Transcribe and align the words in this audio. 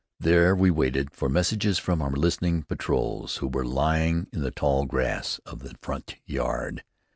There 0.19 0.55
we 0.55 0.71
waited 0.71 1.11
for 1.13 1.29
messages 1.29 1.77
from 1.77 2.01
our 2.01 2.09
listening 2.09 2.63
patrols, 2.63 3.37
who 3.37 3.47
were 3.47 3.63
lying 3.63 4.25
in 4.33 4.41
the 4.41 4.49
tall 4.49 4.87
grass 4.87 5.39
of 5.45 5.59
"the 5.59 5.75
front 5.79 6.15
yard." 6.25 6.83